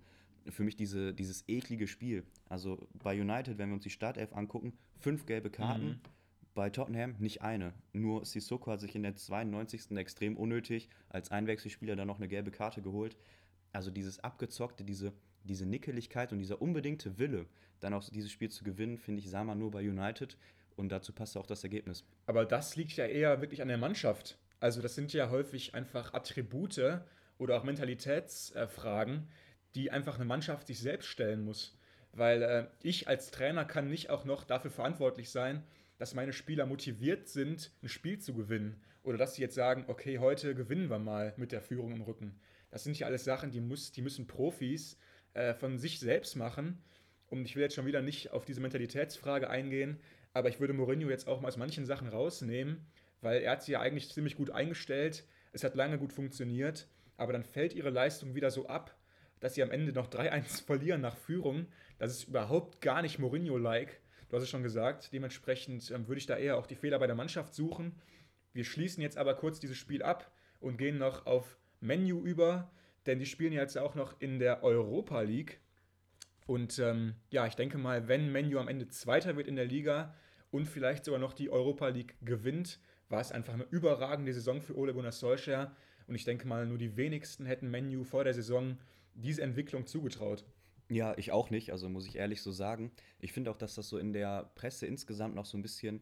[0.50, 2.24] für mich diese, dieses eklige Spiel.
[2.50, 5.86] Also bei United, wenn wir uns die Startelf angucken, fünf gelbe Karten.
[5.86, 6.00] Mhm.
[6.56, 7.74] Bei Tottenham nicht eine.
[7.94, 9.98] Nur Sissoko hat sich in der 92.
[9.98, 13.18] extrem unnötig als Einwechselspieler dann noch eine gelbe Karte geholt.
[13.72, 17.48] Also dieses abgezockte, diese, diese Nickeligkeit und dieser unbedingte Wille,
[17.80, 20.38] dann auch dieses Spiel zu gewinnen, finde ich, sah man nur bei United.
[20.76, 22.06] Und dazu passt auch das Ergebnis.
[22.28, 24.38] Aber das liegt ja eher wirklich an der Mannschaft.
[24.64, 27.02] Also das sind ja häufig einfach Attribute
[27.38, 29.28] oder auch Mentalitätsfragen,
[29.76, 31.78] die einfach eine Mannschaft sich selbst stellen muss.
[32.14, 35.66] Weil äh, ich als Trainer kann nicht auch noch dafür verantwortlich sein,
[35.98, 38.82] dass meine Spieler motiviert sind, ein Spiel zu gewinnen.
[39.04, 42.40] Oder dass sie jetzt sagen, okay, heute gewinnen wir mal mit der Führung im Rücken.
[42.72, 44.98] Das sind ja alles Sachen, die, muss, die müssen Profis
[45.34, 46.82] äh, von sich selbst machen.
[47.28, 50.00] Und ich will jetzt schon wieder nicht auf diese Mentalitätsfrage eingehen,
[50.32, 52.86] aber ich würde Mourinho jetzt auch mal aus manchen Sachen rausnehmen,
[53.24, 55.26] weil er hat sie ja eigentlich ziemlich gut eingestellt.
[55.52, 58.96] Es hat lange gut funktioniert, aber dann fällt ihre Leistung wieder so ab,
[59.40, 61.68] dass sie am Ende noch 3-1 verlieren nach Führung.
[61.98, 64.02] Das ist überhaupt gar nicht Mourinho-like.
[64.30, 65.14] Du hast es schon gesagt.
[65.14, 67.96] Dementsprechend ähm, würde ich da eher auch die Fehler bei der Mannschaft suchen.
[68.54, 72.72] Wir schließen jetzt aber kurz dieses Spiel ab und gehen noch auf Menu über,
[73.06, 75.60] denn die spielen jetzt auch noch in der Europa League.
[76.46, 80.16] Und ähm, ja, ich denke mal, wenn Menu am Ende Zweiter wird in der Liga
[80.52, 82.80] und vielleicht sogar noch die Europa League gewinnt,
[83.14, 85.72] war es einfach eine überragende Saison für Ole Gunnar Solskjaer.
[86.08, 88.80] Und ich denke mal, nur die wenigsten hätten Menu vor der Saison
[89.14, 90.44] diese Entwicklung zugetraut.
[90.90, 92.92] Ja, ich auch nicht, also muss ich ehrlich so sagen.
[93.20, 96.02] Ich finde auch, dass das so in der Presse insgesamt noch so ein bisschen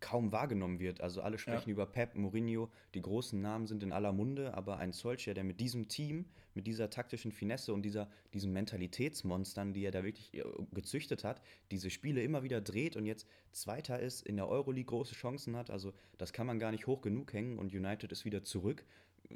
[0.00, 1.00] kaum wahrgenommen wird.
[1.00, 1.72] Also alle sprechen ja.
[1.72, 5.60] über Pep, Mourinho, die großen Namen sind in aller Munde, aber ein Solskjaer, der mit
[5.60, 10.42] diesem Team, mit dieser taktischen Finesse und dieser, diesen Mentalitätsmonstern, die er da wirklich äh,
[10.72, 15.14] gezüchtet hat, diese Spiele immer wieder dreht und jetzt Zweiter ist, in der Euroleague große
[15.14, 18.42] Chancen hat, also das kann man gar nicht hoch genug hängen und United ist wieder
[18.42, 18.84] zurück,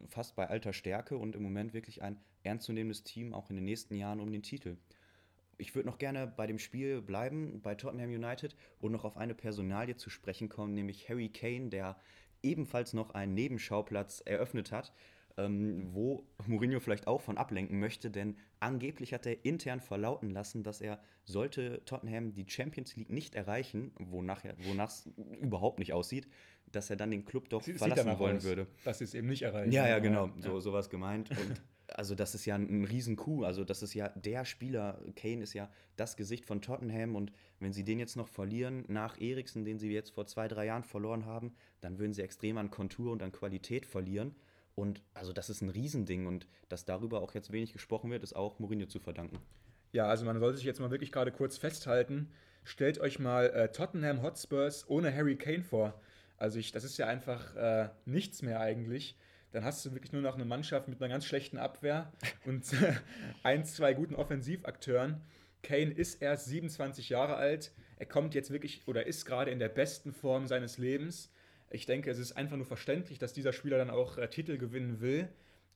[0.09, 3.94] fast bei alter Stärke und im Moment wirklich ein ernstzunehmendes Team, auch in den nächsten
[3.94, 4.77] Jahren um den Titel
[5.58, 9.34] ich würde noch gerne bei dem Spiel bleiben, bei Tottenham United und noch auf eine
[9.34, 11.96] Personalie zu sprechen kommen, nämlich Harry Kane, der
[12.42, 14.92] ebenfalls noch einen Nebenschauplatz eröffnet hat,
[15.36, 20.62] ähm, wo Mourinho vielleicht auch von ablenken möchte, denn angeblich hat er intern verlauten lassen,
[20.62, 26.28] dass er, sollte Tottenham die Champions League nicht erreichen, wonach es überhaupt nicht aussieht,
[26.72, 28.66] dass er dann den Club doch Sie, verlassen wollen aus, würde.
[28.92, 29.72] Sie es eben nicht erreichen.
[29.72, 30.33] Ja, ja, genau, ja.
[30.38, 31.31] so sowas gemeint.
[31.31, 33.44] Und also das ist ja ein Riesenkuh.
[33.44, 37.72] Also das ist ja der Spieler, Kane ist ja das Gesicht von Tottenham und wenn
[37.72, 41.24] sie den jetzt noch verlieren, nach Eriksen, den sie jetzt vor zwei, drei Jahren verloren
[41.24, 44.35] haben, dann würden sie extrem an Kontur und an Qualität verlieren.
[44.74, 48.37] Und also das ist ein Riesending und dass darüber auch jetzt wenig gesprochen wird, ist
[48.37, 49.38] auch Mourinho zu verdanken.
[49.92, 52.31] Ja, also man sollte sich jetzt mal wirklich gerade kurz festhalten.
[52.64, 55.98] Stellt euch mal äh, Tottenham Hotspurs ohne Harry Kane vor.
[56.37, 59.16] Also ich, das ist ja einfach äh, nichts mehr eigentlich
[59.57, 62.12] dann hast du wirklich nur noch eine Mannschaft mit einer ganz schlechten Abwehr
[62.44, 62.64] und
[63.42, 65.22] ein, zwei guten Offensivakteuren.
[65.62, 67.72] Kane ist erst 27 Jahre alt.
[67.96, 71.33] Er kommt jetzt wirklich oder ist gerade in der besten Form seines Lebens.
[71.70, 75.01] Ich denke, es ist einfach nur verständlich, dass dieser Spieler dann auch äh, Titel gewinnen
[75.01, 75.29] will.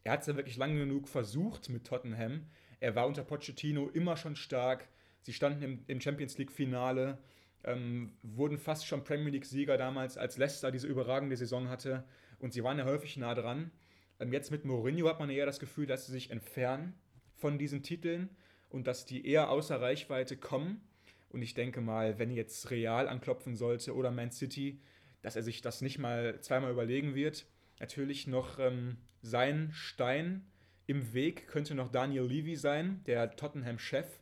[0.05, 2.46] Er hat es ja wirklich lange genug versucht mit Tottenham.
[2.81, 4.88] Er war unter Pochettino immer schon stark.
[5.23, 7.16] Sie standen im, im Champions League-Finale,
[7.64, 12.05] ähm, wurden fast schon Premier League-Sieger damals, als Leicester diese überragende Saison hatte.
[12.38, 13.70] Und sie waren ja häufig nah dran.
[14.18, 16.94] Ähm, jetzt mit Mourinho hat man eher das Gefühl, dass sie sich entfernen
[17.37, 18.31] von diesen Titeln
[18.68, 20.81] und dass die eher außer Reichweite kommen.
[21.29, 24.81] Und ich denke mal, wenn jetzt Real anklopfen sollte oder Man City,
[25.23, 27.46] dass er sich das nicht mal zweimal überlegen wird.
[27.79, 30.46] Natürlich noch ähm, sein Stein
[30.87, 34.19] im Weg könnte noch Daniel Levy sein, der Tottenham-Chef.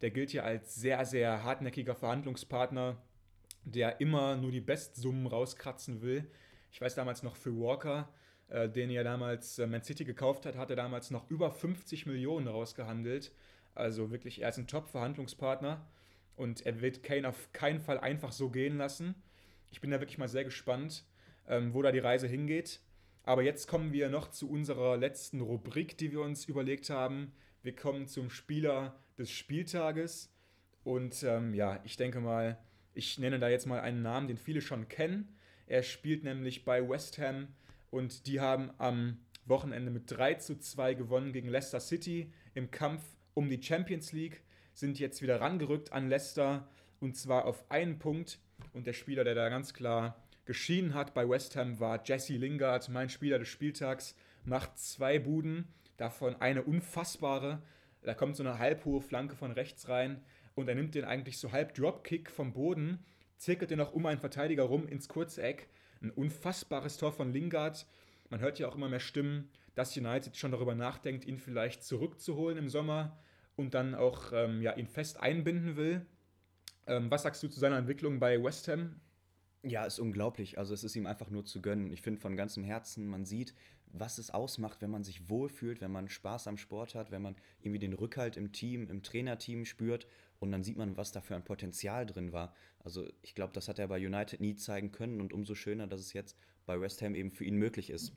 [0.00, 2.96] Der gilt ja als sehr, sehr hartnäckiger Verhandlungspartner,
[3.64, 6.30] der immer nur die Bestsummen rauskratzen will.
[6.70, 8.08] Ich weiß damals noch für Walker,
[8.48, 12.06] äh, den ja damals äh, Man City gekauft hat, hat er damals noch über 50
[12.06, 13.32] Millionen rausgehandelt.
[13.74, 15.86] Also wirklich, er ist ein Top-Verhandlungspartner
[16.36, 19.14] und er wird Kane auf keinen Fall einfach so gehen lassen.
[19.70, 21.04] Ich bin da wirklich mal sehr gespannt,
[21.48, 22.80] ähm, wo da die Reise hingeht.
[23.24, 27.32] Aber jetzt kommen wir noch zu unserer letzten Rubrik, die wir uns überlegt haben.
[27.62, 30.32] Wir kommen zum Spieler des Spieltages.
[30.84, 32.58] Und ähm, ja, ich denke mal,
[32.94, 35.36] ich nenne da jetzt mal einen Namen, den viele schon kennen.
[35.66, 37.48] Er spielt nämlich bei West Ham
[37.90, 43.02] und die haben am Wochenende mit 3 zu 2 gewonnen gegen Leicester City im Kampf
[43.34, 46.68] um die Champions League, sind jetzt wieder rangerückt an Leicester
[47.00, 48.38] und zwar auf einen Punkt.
[48.72, 52.88] Und der Spieler, der da ganz klar geschienen hat bei West Ham, war Jesse Lingard,
[52.88, 57.62] mein Spieler des Spieltags, macht zwei Buden, davon eine unfassbare.
[58.06, 60.22] Da kommt so eine halbhohe Flanke von rechts rein
[60.54, 63.04] und er nimmt den eigentlich so halb Dropkick vom Boden
[63.36, 65.68] zirkelt er noch um einen Verteidiger rum ins kurze Eck.
[66.00, 67.84] Ein unfassbares Tor von Lingard.
[68.30, 72.58] Man hört ja auch immer mehr Stimmen, dass United schon darüber nachdenkt, ihn vielleicht zurückzuholen
[72.58, 73.18] im Sommer
[73.56, 76.06] und dann auch ähm, ja, ihn fest einbinden will.
[76.86, 79.00] Ähm, was sagst du zu seiner Entwicklung bei West Ham?
[79.68, 80.58] Ja, ist unglaublich.
[80.58, 81.90] Also es ist ihm einfach nur zu gönnen.
[81.90, 83.52] Ich finde von ganzem Herzen, man sieht,
[83.98, 87.36] was es ausmacht, wenn man sich wohlfühlt, wenn man Spaß am Sport hat, wenn man
[87.60, 90.06] irgendwie den Rückhalt im Team, im Trainerteam spürt
[90.38, 92.54] und dann sieht man, was da für ein Potenzial drin war.
[92.80, 96.00] Also ich glaube, das hat er bei United nie zeigen können und umso schöner, dass
[96.00, 98.12] es jetzt bei West Ham eben für ihn möglich ist.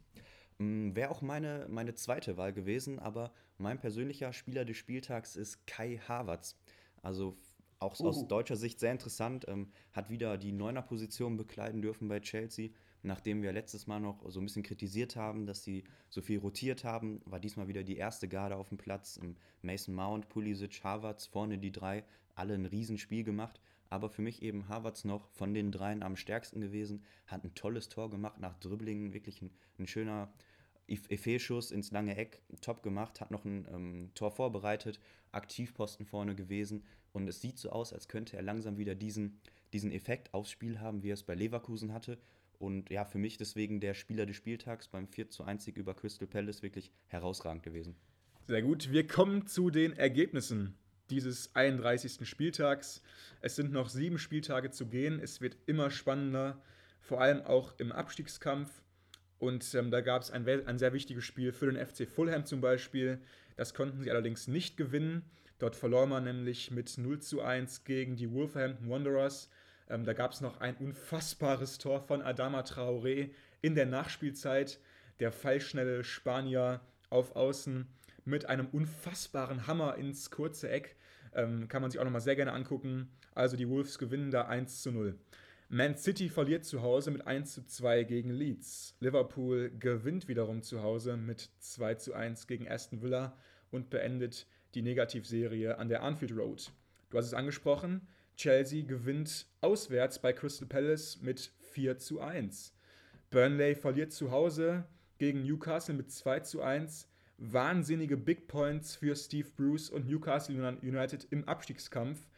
[0.57, 5.65] Mm, Wäre auch meine, meine zweite Wahl gewesen, aber mein persönlicher Spieler des Spieltags ist
[5.65, 6.57] Kai Havertz.
[7.01, 7.37] Also
[7.79, 8.07] auch uh.
[8.07, 12.69] aus deutscher Sicht sehr interessant, ähm, hat wieder die Neuner-Position bekleiden dürfen bei Chelsea
[13.03, 16.83] nachdem wir letztes Mal noch so ein bisschen kritisiert haben, dass sie so viel rotiert
[16.83, 19.19] haben, war diesmal wieder die erste Garde auf dem Platz.
[19.61, 22.03] Mason Mount, Pulisic, Havertz, vorne die drei,
[22.35, 23.59] alle ein Riesenspiel gemacht.
[23.89, 27.89] Aber für mich eben Havertz noch von den dreien am stärksten gewesen, hat ein tolles
[27.89, 30.31] Tor gemacht nach Dribblingen, wirklich ein, ein schöner
[30.87, 34.99] Effet-Schuss ins lange Eck, top gemacht, hat noch ein ähm, Tor vorbereitet,
[35.31, 36.83] Aktivposten vorne gewesen
[37.13, 39.39] und es sieht so aus, als könnte er langsam wieder diesen,
[39.73, 42.19] diesen Effekt aufs Spiel haben, wie er es bei Leverkusen hatte
[42.59, 45.95] und ja, für mich deswegen der Spieler des Spieltags beim 4 zu 1 Sieg über
[45.95, 47.95] Crystal Palace wirklich herausragend gewesen.
[48.47, 48.91] Sehr gut.
[48.91, 50.75] Wir kommen zu den Ergebnissen
[51.09, 52.27] dieses 31.
[52.27, 53.01] Spieltags.
[53.41, 55.19] Es sind noch sieben Spieltage zu gehen.
[55.19, 56.61] Es wird immer spannender,
[56.99, 58.83] vor allem auch im Abstiegskampf.
[59.37, 62.59] Und ähm, da gab es ein, ein sehr wichtiges Spiel für den FC Fulham zum
[62.59, 63.19] Beispiel.
[63.55, 65.23] Das konnten sie allerdings nicht gewinnen.
[65.59, 69.49] Dort verlor man nämlich mit 0 zu 1 gegen die Wolverhampton Wanderers.
[69.89, 74.79] Ähm, da gab es noch ein unfassbares Tor von Adama Traoré in der Nachspielzeit.
[75.19, 77.87] Der fallschnelle Spanier auf Außen
[78.25, 80.95] mit einem unfassbaren Hammer ins kurze Eck.
[81.33, 83.09] Ähm, kann man sich auch nochmal sehr gerne angucken.
[83.33, 85.17] Also die Wolves gewinnen da 1 zu 0.
[85.71, 88.95] Man City verliert zu Hause mit 1 zu 2 gegen Leeds.
[88.99, 93.37] Liverpool gewinnt wiederum zu Hause mit 2 zu 1 gegen Aston Villa
[93.69, 96.71] und beendet die Negativserie an der Anfield Road.
[97.11, 98.07] Du hast es angesprochen,
[98.39, 102.73] Chelsea gewinnt auswärts bei Crystal Palace mit 4 zu 1.
[103.31, 104.85] Burnley verliert zu Hause
[105.17, 107.09] gegen Newcastle mit 2 zu 1.
[107.37, 112.29] Wahnsinnige Big Points für Steve Bruce und Newcastle United im Abstiegskampf.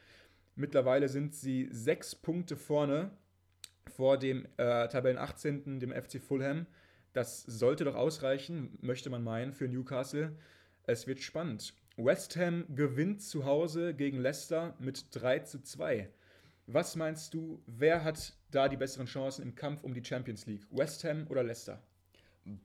[0.56, 3.12] Mittlerweile sind sie sechs Punkte vorne
[3.96, 5.80] vor dem äh, Tabellen 18.
[5.80, 6.66] dem FC Fulham.
[7.14, 10.36] Das sollte doch ausreichen, möchte man meinen, für Newcastle.
[10.88, 11.76] Es wird spannend.
[11.98, 16.10] West Ham gewinnt zu Hause gegen Leicester mit 3 zu 2.
[16.68, 20.66] Was meinst du, wer hat da die besseren Chancen im Kampf um die Champions League?
[20.72, 21.84] West Ham oder Leicester?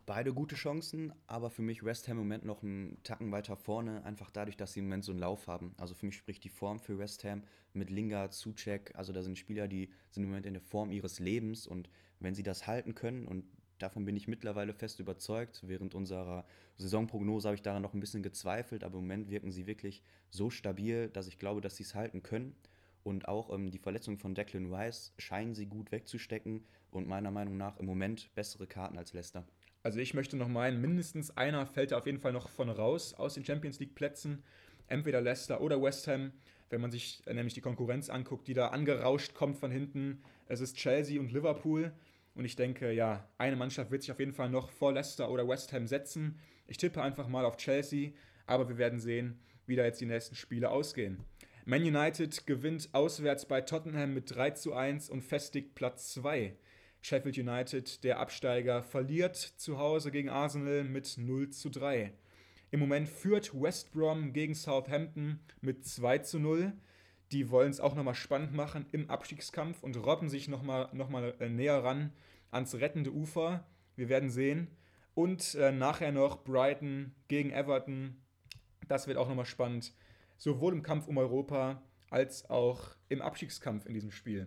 [0.06, 4.04] Beide gute Chancen, aber für mich West Ham im Moment noch einen Tacken weiter vorne,
[4.04, 5.74] einfach dadurch, dass sie im Moment so einen Lauf haben.
[5.76, 9.38] Also für mich spricht die Form für West Ham mit Lingard, Zucek, also da sind
[9.38, 12.94] Spieler, die sind im Moment in der Form ihres Lebens und wenn sie das halten
[12.94, 13.44] können und
[13.78, 16.44] davon bin ich mittlerweile fest überzeugt, während unserer
[16.76, 20.50] Saisonprognose habe ich daran noch ein bisschen gezweifelt, aber im Moment wirken sie wirklich so
[20.50, 22.54] stabil, dass ich glaube, dass sie es halten können.
[23.02, 27.56] Und auch ähm, die Verletzung von Declan Rice scheinen sie gut wegzustecken und meiner Meinung
[27.56, 29.46] nach im Moment bessere Karten als Leicester.
[29.84, 33.14] Also ich möchte noch meinen, mindestens einer fällt da auf jeden Fall noch von raus
[33.14, 34.42] aus den Champions League Plätzen.
[34.88, 36.32] Entweder Leicester oder West Ham.
[36.68, 40.20] Wenn man sich äh, nämlich die Konkurrenz anguckt, die da angerauscht kommt von hinten.
[40.48, 41.92] Es ist Chelsea und Liverpool.
[42.36, 45.48] Und ich denke, ja, eine Mannschaft wird sich auf jeden Fall noch vor Leicester oder
[45.48, 46.38] West Ham setzen.
[46.66, 48.12] Ich tippe einfach mal auf Chelsea,
[48.46, 51.24] aber wir werden sehen, wie da jetzt die nächsten Spiele ausgehen.
[51.64, 56.54] Man United gewinnt auswärts bei Tottenham mit 3 zu 1 und festigt Platz 2.
[57.00, 62.12] Sheffield United, der Absteiger, verliert zu Hause gegen Arsenal mit 0 zu 3.
[62.70, 66.74] Im Moment führt West Brom gegen Southampton mit 2 zu 0.
[67.32, 71.34] Die wollen es auch nochmal spannend machen im Abstiegskampf und robben sich nochmal noch mal,
[71.40, 72.12] äh, näher ran
[72.50, 73.66] ans rettende Ufer.
[73.96, 74.68] Wir werden sehen.
[75.14, 78.16] Und äh, nachher noch Brighton gegen Everton.
[78.86, 79.94] Das wird auch nochmal spannend.
[80.36, 84.46] Sowohl im Kampf um Europa als auch im Abstiegskampf in diesem Spiel.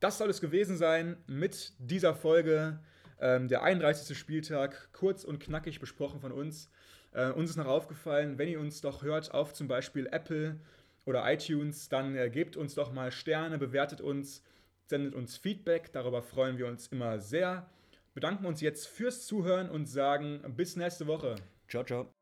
[0.00, 2.80] Das soll es gewesen sein mit dieser Folge.
[3.18, 4.16] Ähm, der 31.
[4.16, 6.70] Spieltag, kurz und knackig besprochen von uns.
[7.12, 10.60] Äh, uns ist noch aufgefallen, wenn ihr uns doch hört auf zum Beispiel Apple
[11.06, 14.42] oder iTunes, dann äh, gebt uns doch mal Sterne, bewertet uns,
[14.84, 15.92] sendet uns Feedback.
[15.92, 17.70] Darüber freuen wir uns immer sehr.
[18.12, 21.36] Bedanken uns jetzt fürs Zuhören und sagen bis nächste Woche.
[21.68, 22.15] Ciao, ciao.